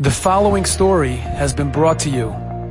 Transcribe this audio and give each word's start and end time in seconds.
The 0.00 0.12
following 0.12 0.64
story 0.64 1.16
has 1.16 1.52
been 1.52 1.72
brought 1.72 1.98
to 2.00 2.08
you 2.08 2.28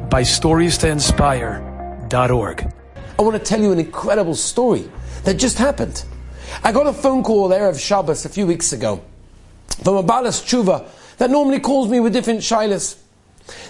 by 0.10 0.22
StoriesToInspire.org. 0.22 2.74
I 3.20 3.22
want 3.22 3.36
to 3.36 3.44
tell 3.44 3.60
you 3.60 3.74
an 3.74 3.80
incredible 3.80 4.34
story 4.34 4.90
that 5.26 5.34
just 5.34 5.58
happened. 5.58 6.06
I 6.64 6.72
got 6.72 6.88
a 6.88 6.94
phone 6.94 7.24
call 7.24 7.50
there 7.50 7.68
of 7.68 7.78
Shabbos 7.78 8.24
a 8.24 8.30
few 8.30 8.48
weeks 8.48 8.72
ago 8.72 9.04
from 9.84 9.98
a 9.98 10.04
Balas 10.04 10.42
Tshuva 10.42 10.88
that 11.18 11.30
normally 11.30 11.60
calls 11.60 11.90
me 11.90 12.00
with 12.00 12.14
different 12.14 12.40
shilas. 12.40 12.96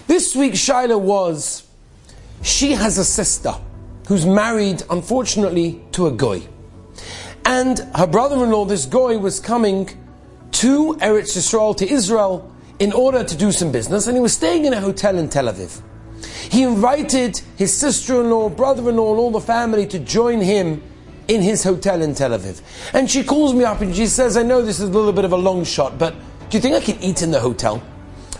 This 0.06 0.36
week's 0.36 0.60
shaila 0.60 1.00
was 1.00 1.66
she 2.44 2.74
has 2.74 2.96
a 2.96 3.04
sister 3.04 3.54
who's 4.06 4.24
married, 4.24 4.84
unfortunately, 4.88 5.82
to 5.90 6.06
a 6.06 6.12
goy. 6.12 6.46
And 7.44 7.80
her 7.96 8.06
brother 8.06 8.36
in 8.44 8.52
law, 8.52 8.66
this 8.66 8.84
goy, 8.84 9.18
was 9.18 9.40
coming 9.40 9.88
to 10.52 10.94
Eretz 11.00 11.36
Yisrael, 11.36 11.76
to 11.78 11.92
Israel, 11.92 12.54
in 12.78 12.92
order 12.92 13.24
to 13.24 13.36
do 13.36 13.50
some 13.52 13.72
business, 13.72 14.06
and 14.06 14.16
he 14.16 14.20
was 14.20 14.34
staying 14.34 14.64
in 14.64 14.72
a 14.72 14.80
hotel 14.80 15.18
in 15.18 15.28
Tel 15.28 15.46
Aviv. 15.46 15.80
He 16.50 16.62
invited 16.62 17.40
his 17.56 17.76
sister 17.76 18.20
in 18.20 18.30
law, 18.30 18.48
brother 18.48 18.88
in 18.88 18.96
law, 18.96 19.10
and 19.10 19.18
all 19.18 19.30
the 19.30 19.40
family 19.40 19.86
to 19.88 19.98
join 19.98 20.40
him 20.40 20.82
in 21.28 21.42
his 21.42 21.62
hotel 21.62 22.02
in 22.02 22.14
Tel 22.14 22.30
Aviv. 22.30 22.62
And 22.94 23.10
she 23.10 23.22
calls 23.22 23.54
me 23.54 23.64
up 23.64 23.80
and 23.80 23.94
she 23.94 24.06
says, 24.06 24.36
I 24.36 24.42
know 24.42 24.62
this 24.62 24.80
is 24.80 24.88
a 24.88 24.92
little 24.92 25.12
bit 25.12 25.24
of 25.24 25.32
a 25.32 25.36
long 25.36 25.64
shot, 25.64 25.98
but 25.98 26.14
do 26.48 26.56
you 26.56 26.60
think 26.60 26.74
I 26.74 26.80
can 26.80 26.98
eat 27.02 27.22
in 27.22 27.30
the 27.30 27.40
hotel? 27.40 27.82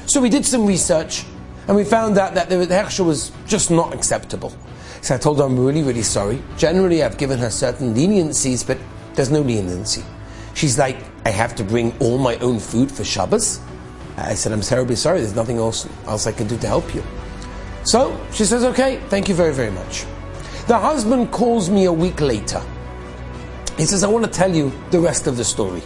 So 0.06 0.20
we 0.20 0.30
did 0.30 0.46
some 0.46 0.66
research 0.66 1.24
and 1.66 1.76
we 1.76 1.84
found 1.84 2.16
out 2.16 2.34
that 2.34 2.48
the 2.48 2.56
hechsher 2.56 3.04
was 3.04 3.30
just 3.46 3.70
not 3.70 3.92
acceptable. 3.92 4.54
So 5.02 5.14
I 5.14 5.18
told 5.18 5.38
her 5.38 5.44
I'm 5.44 5.58
really, 5.58 5.82
really 5.82 6.02
sorry. 6.02 6.42
Generally, 6.56 7.02
I've 7.02 7.18
given 7.18 7.38
her 7.38 7.50
certain 7.50 7.94
leniencies, 7.94 8.66
but 8.66 8.78
there's 9.14 9.30
no 9.30 9.42
leniency. 9.42 10.02
She's 10.54 10.78
like, 10.78 10.96
I 11.26 11.30
have 11.30 11.54
to 11.56 11.64
bring 11.64 11.96
all 12.00 12.16
my 12.16 12.36
own 12.36 12.58
food 12.58 12.90
for 12.90 13.04
Shabbos? 13.04 13.60
I 14.26 14.34
said, 14.34 14.52
I'm 14.52 14.60
terribly 14.60 14.96
sorry, 14.96 15.20
there's 15.20 15.34
nothing 15.34 15.58
else, 15.58 15.88
else 16.06 16.26
I 16.26 16.32
can 16.32 16.46
do 16.46 16.56
to 16.58 16.66
help 16.66 16.94
you. 16.94 17.02
So 17.84 18.18
she 18.32 18.44
says, 18.44 18.64
okay, 18.64 19.00
thank 19.08 19.28
you 19.28 19.34
very, 19.34 19.52
very 19.52 19.70
much. 19.70 20.04
The 20.66 20.78
husband 20.78 21.30
calls 21.30 21.70
me 21.70 21.84
a 21.86 21.92
week 21.92 22.20
later. 22.20 22.62
He 23.76 23.84
says, 23.86 24.02
I 24.02 24.08
want 24.08 24.24
to 24.24 24.30
tell 24.30 24.54
you 24.54 24.72
the 24.90 25.00
rest 25.00 25.26
of 25.26 25.36
the 25.36 25.44
story. 25.44 25.82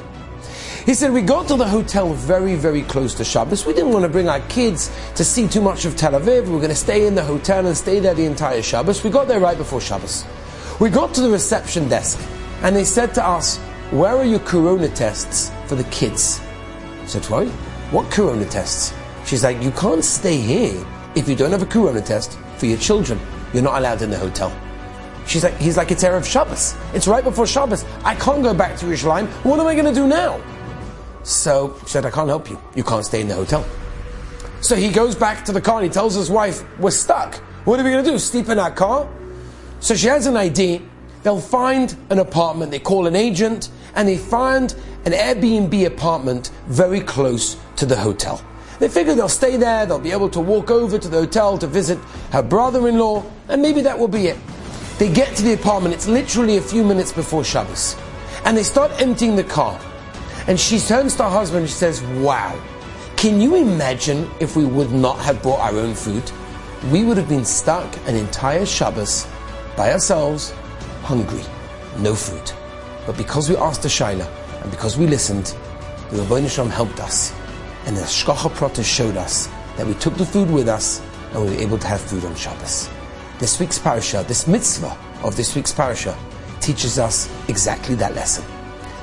He 0.85 0.95
said, 0.95 1.13
we 1.13 1.23
got 1.23 1.47
to 1.49 1.57
the 1.57 1.69
hotel 1.69 2.13
very, 2.15 2.57
very 2.57 2.83
close 2.83 3.15
to 3.15 3.25
Shabbos. 3.25 3.65
We 3.67 3.73
didn't 3.73 3.93
want 3.93 4.03
to 4.05 4.09
bring 4.09 4.29
our 4.29 4.41
kids 4.49 4.91
to 5.15 5.25
see 5.25 5.47
too 5.47 5.61
much 5.61 5.85
of 5.85 5.97
Tel 5.97 6.13
Aviv. 6.13 6.47
We 6.47 6.51
were 6.51 6.59
going 6.59 6.71
to 6.71 6.75
stay 6.75 7.07
in 7.07 7.15
the 7.15 7.23
hotel 7.23 7.65
and 7.67 7.77
stay 7.77 8.01
there 8.01 8.15
the 8.15 8.25
entire 8.25 8.63
Shabbos. 8.63 9.05
We 9.05 9.11
got 9.11 9.29
there 9.29 9.39
right 9.39 9.57
before 9.57 9.81
Shabbos. 9.81 10.25
We 10.81 10.91
got 10.91 11.15
to 11.15 11.21
the 11.21 11.31
reception 11.31 11.89
desk 11.89 12.19
and 12.63 12.75
they 12.75 12.83
said 12.83 13.15
to 13.15 13.25
us, 13.25 13.59
where 13.93 14.17
are 14.17 14.25
your 14.25 14.41
corona 14.41 14.89
tests 14.89 15.53
for 15.67 15.77
the 15.77 15.85
kids? 15.85 16.41
I 17.03 17.07
said, 17.07 17.25
what? 17.27 17.47
What 17.93 18.11
corona 18.11 18.47
tests? 18.47 18.95
She's 19.27 19.45
like, 19.45 19.63
you 19.63 19.71
can't 19.73 20.03
stay 20.03 20.39
here 20.39 20.83
if 21.15 21.29
you 21.29 21.37
don't 21.37 21.53
have 21.53 21.61
a 21.61 21.67
corona 21.67 22.01
test 22.01 22.39
for 22.57 22.65
your 22.65 22.79
children. 22.79 23.21
You're 23.53 23.63
not 23.63 23.79
allowed 23.79 24.01
in 24.01 24.09
the 24.09 24.19
hotel. 24.19 24.51
She's 25.27 25.45
like, 25.45 25.59
he's 25.59 25.77
like, 25.77 25.91
it's 25.91 26.03
Erev 26.03 26.25
Shabbos. 26.25 26.75
It's 26.95 27.07
right 27.07 27.23
before 27.23 27.47
Shabbos. 27.47 27.85
I 28.03 28.15
can't 28.15 28.43
go 28.43 28.55
back 28.55 28.79
to 28.79 28.87
Yerushalayim. 28.87 29.27
What 29.45 29.61
am 29.61 29.67
I 29.67 29.75
going 29.75 29.85
to 29.85 29.93
do 29.93 30.07
now? 30.07 30.41
So 31.23 31.77
she 31.83 31.91
said, 31.91 32.07
I 32.07 32.11
can't 32.11 32.29
help 32.29 32.49
you. 32.49 32.59
You 32.75 32.83
can't 32.83 33.05
stay 33.05 33.21
in 33.21 33.29
the 33.29 33.35
hotel. 33.35 33.63
So 34.63 34.75
he 34.75 34.91
goes 34.91 35.15
back 35.15 35.45
to 35.45 35.53
the 35.53 35.61
car 35.61 35.77
and 35.77 35.85
he 35.85 35.91
tells 35.91 36.15
his 36.15 36.31
wife, 36.31 36.65
we're 36.79 36.93
stuck. 36.93 37.35
What 37.67 37.79
are 37.79 37.85
we 37.85 37.91
going 37.91 38.03
to 38.05 38.11
do? 38.11 38.19
Sleep 38.19 38.49
in 38.49 38.59
our 38.59 38.71
car? 38.71 39.07
So 39.81 39.95
she 39.95 40.07
has 40.07 40.27
an 40.27 40.39
idea. 40.39 40.81
They'll 41.25 41.41
find 41.41 41.95
an 42.09 42.21
apartment. 42.21 42.71
They 42.71 42.79
call 42.79 43.07
an 43.07 43.17
agent 43.17 43.69
and 43.95 44.09
they 44.09 44.17
find 44.17 44.75
an 45.05 45.13
Airbnb 45.13 45.87
apartment 45.87 46.51
very 46.67 47.01
close 47.01 47.57
to 47.77 47.87
the 47.87 47.97
hotel. 47.97 48.43
They 48.79 48.89
figure 48.89 49.15
they'll 49.15 49.29
stay 49.29 49.57
there, 49.57 49.87
they'll 49.87 49.99
be 49.99 50.13
able 50.13 50.31
to 50.31 50.41
walk 50.41 50.71
over 50.71 50.99
to 50.99 51.09
the 51.09 51.19
hotel 51.19 51.59
to 51.59 51.67
visit 51.67 51.99
her 52.31 52.43
brother 52.43 52.89
in 52.89 52.99
law, 52.99 53.25
and 53.49 53.63
maybe 53.63 53.81
that 53.83 53.99
will 53.99 54.09
be 54.09 54.27
it. 54.27 54.39
They 54.99 55.13
get 55.13 55.37
to 55.37 55.43
the 55.43 55.55
apartment, 55.55 55.95
it's 55.95 56.09
literally 56.09 56.57
a 56.57 56.63
few 56.63 56.85
minutes 56.85 57.13
before 57.13 57.45
Shabbos, 57.45 57.97
and 58.45 58.57
they 58.57 58.63
start 58.63 58.91
emptying 59.01 59.37
the 59.37 59.45
car. 59.45 59.81
And 60.49 60.59
she 60.59 60.79
turns 60.81 61.15
to 61.17 61.25
her 61.25 61.31
husband 61.31 61.63
and 61.63 61.69
she 61.69 61.75
says, 61.75 62.03
Wow, 62.03 62.61
can 63.17 63.41
you 63.41 63.55
imagine 63.55 64.29
if 64.41 64.57
we 64.57 64.65
would 64.65 64.91
not 64.91 65.19
have 65.21 65.41
brought 65.43 65.61
our 65.61 65.79
own 65.79 65.95
food? 65.95 66.31
We 66.91 67.05
would 67.05 67.17
have 67.17 67.29
been 67.29 67.45
stuck 67.45 67.97
an 68.09 68.17
entire 68.17 68.67
Shabbos 68.67 69.29
by 69.77 69.93
ourselves, 69.93 70.51
hungry, 71.03 71.45
no 71.99 72.17
food. 72.17 72.51
But 73.07 73.17
because 73.17 73.49
we 73.49 73.57
asked 73.57 73.83
the 73.83 73.89
Shaila, 73.89 74.29
and 74.63 74.71
because 74.71 74.97
we 74.97 75.07
listened, 75.07 75.55
the 76.11 76.23
Rabbi 76.23 76.41
helped 76.69 77.01
us. 77.01 77.35
And 77.87 77.97
the 77.97 78.03
Shkacha 78.03 78.55
Prata 78.55 78.83
showed 78.83 79.17
us 79.17 79.49
that 79.77 79.87
we 79.87 79.95
took 79.95 80.15
the 80.15 80.27
food 80.27 80.51
with 80.51 80.69
us 80.69 81.03
and 81.33 81.43
we 81.43 81.51
were 81.51 81.61
able 81.61 81.79
to 81.79 81.87
have 81.89 82.01
food 82.01 82.25
on 82.25 82.35
Shabbos. 82.37 82.89
This 83.39 83.59
week's 83.59 83.79
parasha, 83.79 84.25
this 84.29 84.47
mitzvah 84.47 84.97
of 85.25 85.37
this 85.37 85.57
week's 85.57 85.73
parasha, 85.73 86.17
teaches 86.61 86.99
us 86.99 87.29
exactly 87.49 87.97
that 87.97 88.15
lesson. 88.15 88.45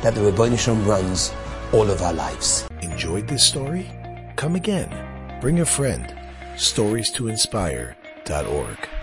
That 0.01 0.15
the 0.15 0.21
Rabbi 0.21 0.55
runs 0.87 1.33
all 1.73 1.89
of 1.89 2.01
our 2.01 2.13
lives. 2.13 2.65
Enjoyed 2.81 3.27
this 3.27 3.43
story? 3.43 3.89
Come 4.37 4.55
again. 4.55 4.89
Bring 5.41 5.59
a 5.59 5.65
friend. 5.65 6.15
Stories 6.55 7.11
to 7.11 7.27
inspire.org. 7.27 8.98